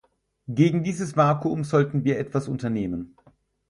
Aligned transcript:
Gegen 0.47 0.83
dieses 0.83 1.15
Vakuum 1.15 1.63
sollten 1.63 2.03
wir 2.03 2.17
etwas 2.17 2.47
unternehmen. 2.47 3.15